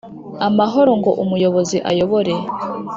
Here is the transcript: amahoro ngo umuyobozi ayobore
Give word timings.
amahoro 0.47 0.91
ngo 0.99 1.11
umuyobozi 1.23 1.77
ayobore 1.89 2.33